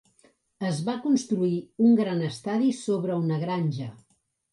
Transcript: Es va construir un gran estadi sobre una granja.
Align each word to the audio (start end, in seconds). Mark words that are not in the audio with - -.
Es 0.69 0.77
va 0.85 0.95
construir 1.01 1.59
un 1.87 1.93
gran 1.99 2.23
estadi 2.29 2.71
sobre 2.79 3.19
una 3.27 3.39
granja. 3.45 3.91